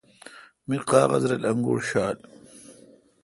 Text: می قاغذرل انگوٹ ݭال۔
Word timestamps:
می 0.67 0.77
قاغذرل 0.89 1.41
انگوٹ 1.49 1.79
ݭال۔ 1.89 2.17